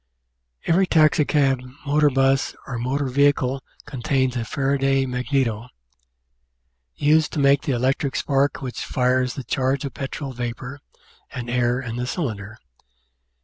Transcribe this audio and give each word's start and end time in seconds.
Every 0.65 0.87
taxicab, 0.87 1.61
motor 1.85 2.09
bus, 2.09 2.55
or 2.65 2.79
motor 2.79 3.05
vehicle 3.05 3.61
contains 3.85 4.35
a 4.35 4.43
Fara 4.43 4.79
duy 4.79 5.05
magneto, 5.05 5.67
used 6.95 7.31
to 7.33 7.39
make 7.39 7.61
the 7.61 7.73
electric 7.73 8.15
spark 8.15 8.63
which 8.63 8.83
fires 8.83 9.35
the 9.35 9.43
charge 9.43 9.85
of 9.85 9.93
petrol 9.93 10.33
vapour 10.33 10.79
and 11.31 11.51
air 11.51 11.79
in 11.79 11.97
the 11.97 12.07
cylinder. 12.07 12.57